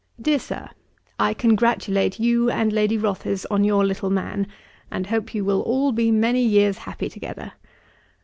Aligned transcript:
'DEAR 0.19 0.39
SIR, 0.39 0.69
'I 1.19 1.33
congratulate 1.35 2.19
you 2.19 2.49
and 2.49 2.73
Lady 2.73 2.97
Rothes 2.97 3.45
on 3.51 3.63
your 3.63 3.85
little 3.85 4.09
man, 4.09 4.47
and 4.89 5.05
hope 5.05 5.35
you 5.35 5.45
will 5.45 5.61
all 5.61 5.91
be 5.91 6.09
many 6.09 6.41
years 6.43 6.79
happy 6.79 7.07
together. 7.07 7.51